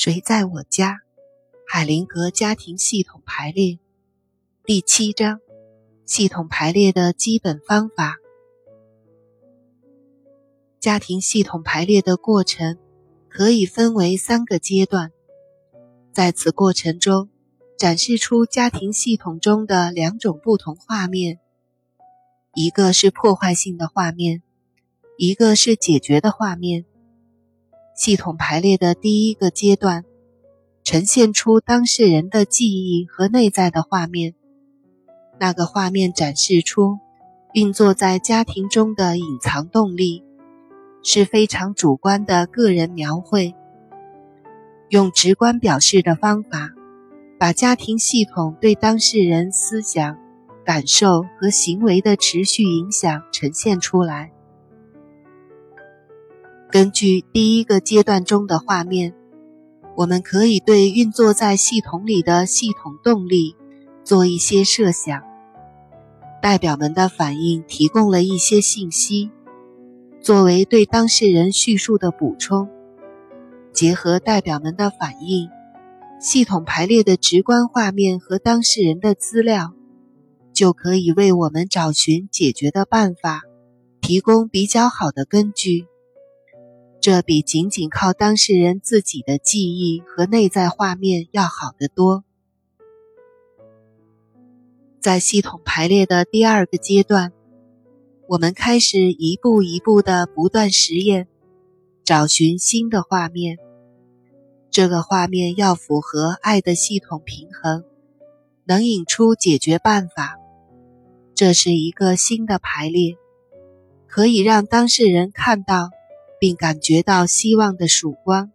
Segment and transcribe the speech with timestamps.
[0.00, 1.00] 谁在我家？
[1.66, 3.80] 海灵格家庭系统排列
[4.64, 5.40] 第七章：
[6.06, 8.14] 系统排列的基本方法。
[10.78, 12.78] 家庭系统排列的过程
[13.28, 15.10] 可以分为三个阶段，
[16.12, 17.28] 在此过程中，
[17.76, 21.40] 展示出家庭系统中的两种不同画面：
[22.54, 24.44] 一个是破坏性的画面，
[25.16, 26.84] 一个是解决的画面。
[27.98, 30.04] 系统排列的第一个阶段，
[30.84, 34.36] 呈现出当事人的记忆和内在的画面。
[35.40, 37.00] 那个画面展示出
[37.54, 40.22] 运作在家庭中的隐藏动力，
[41.02, 43.56] 是非常主观的个人描绘。
[44.90, 46.70] 用直观表示的方法，
[47.36, 50.16] 把家庭系统对当事人思想、
[50.64, 54.30] 感受和行为的持续影响呈现出来。
[56.70, 59.14] 根据第一个阶段中的画面，
[59.96, 63.56] 我们可以对运作在系统里的系统动力
[64.04, 65.22] 做一些设想。
[66.42, 69.30] 代表们的反应提供了一些信息，
[70.20, 72.68] 作为对当事人叙述的补充。
[73.72, 75.48] 结合代表们的反应，
[76.20, 79.72] 系统排列的直观画面和当事人的资料，
[80.52, 83.40] 就可以为我们找寻解决的办法
[84.02, 85.86] 提供比较好的根据。
[87.10, 92.22] 这比仅仅靠当事人自己的记忆和内在画面要好得多。
[95.00, 97.32] 在系统排列的第二个阶段，
[98.28, 101.28] 我们开始一步一步的不断实验，
[102.04, 103.56] 找寻新的画面。
[104.70, 107.84] 这个画面要符合爱的系统平衡，
[108.66, 110.36] 能引出解决办法。
[111.34, 113.16] 这是一个新的排列，
[114.06, 115.88] 可以让当事人看到。
[116.40, 118.50] 并感觉到希望的曙光，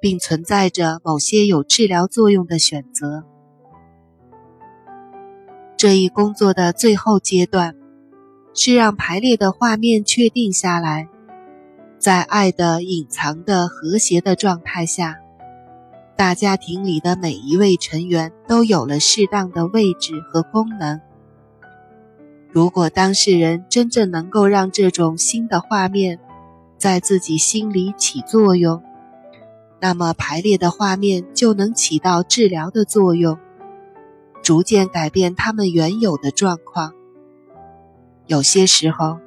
[0.00, 3.24] 并存在着某些有治疗作用的选择。
[5.76, 7.74] 这一工作的最后阶段
[8.54, 11.08] 是让排列的画面确定下来，
[11.98, 15.18] 在爱的隐藏的和谐的状态下，
[16.16, 21.00] 大家庭里的每一位成员都有了适当的位置和功能。
[22.50, 26.20] 如果当事人真正能够让这种新的画面，
[26.82, 28.82] 在自己心里起作用，
[29.80, 33.38] 那么排列的画面就能起到治疗的作用，
[34.42, 36.92] 逐渐改变他们原有的状况。
[38.26, 39.20] 有些时候，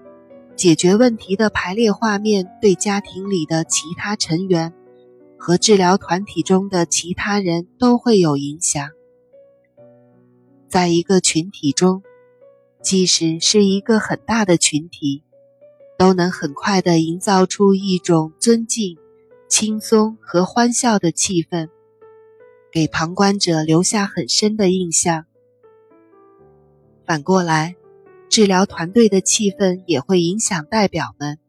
[0.57, 4.73] 解决问题的排列画面对家庭里的其他成员
[5.37, 8.85] 和治疗团体中的其他人都会有影响。
[10.67, 12.03] 在一个群体中，
[12.83, 15.23] 即使是一个很大的群体。
[15.97, 18.97] 都能很快地营造出一种尊敬、
[19.47, 21.69] 轻松和欢笑的气氛，
[22.71, 25.25] 给旁观者留下很深的印象。
[27.05, 27.75] 反过来，
[28.29, 31.39] 治疗团队的气氛也会影响代表们，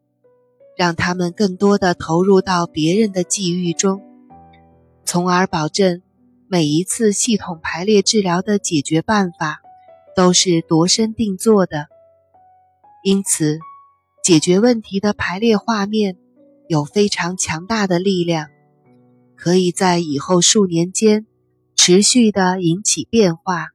[0.77, 4.01] 让他们更多地投入到别人的际遇中，
[5.03, 6.01] 从而保证
[6.47, 9.59] 每一次系统排列治疗的解决办法
[10.15, 11.87] 都是度身定做的。
[13.03, 13.59] 因此。
[14.27, 16.17] 解决问题的排列画面
[16.67, 18.49] 有非常强大的力量，
[19.37, 21.25] 可以在以后数年间
[21.77, 23.67] 持续的引起变化。